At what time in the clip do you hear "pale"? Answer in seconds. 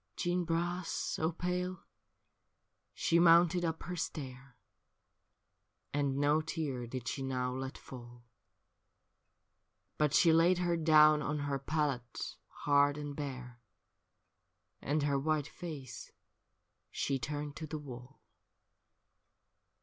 1.31-1.83